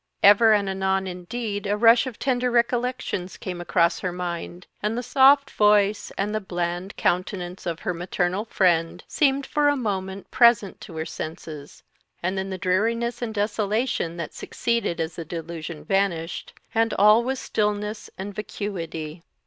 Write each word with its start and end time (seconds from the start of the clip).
Ever 0.23 0.51
and 0.53 0.67
anon 0.67 1.05
indeed 1.05 1.67
a 1.67 1.77
rush 1.77 2.07
of 2.07 2.17
tender 2.17 2.49
recollections 2.49 3.37
came 3.37 3.61
across 3.61 3.99
her 3.99 4.11
mind, 4.11 4.65
and 4.81 4.97
the 4.97 5.03
soft 5.03 5.51
voice 5.51 6.11
and 6.17 6.33
the 6.33 6.39
bland 6.41 6.95
countenance 6.97 7.67
of 7.67 7.81
her 7.81 7.93
maternal 7.93 8.45
friend 8.45 9.03
seemed 9.07 9.45
for 9.45 9.67
a 9.69 9.75
moment 9.75 10.31
present 10.31 10.81
to 10.81 10.97
her 10.97 11.05
senses; 11.05 11.83
and 12.23 12.35
then 12.35 12.49
the 12.49 12.57
dreariness 12.57 13.21
and 13.21 13.35
desolation 13.35 14.17
that 14.17 14.33
succeeded 14.33 14.99
as 14.99 15.15
the 15.17 15.23
delusion 15.23 15.83
vanished, 15.85 16.53
and 16.73 16.95
all 16.95 17.23
was 17.23 17.37
stillness 17.39 18.09
and 18.17 18.33
vacuity! 18.33 19.21